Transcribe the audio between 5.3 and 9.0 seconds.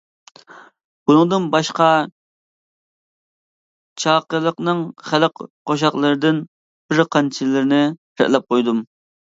قوشاقلىرىدىن بىر قانچىلىرىنى رەتلەپ قويدۇم.